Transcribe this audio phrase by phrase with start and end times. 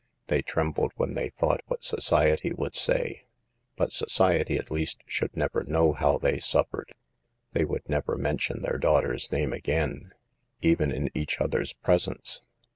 [0.29, 3.25] They trembled when they thought what society would say;
[3.75, 6.91] but society, at least, should never know how they suffered.
[7.51, 10.11] They would never mention their daughter's name again,
[10.59, 12.41] even in each other's presence.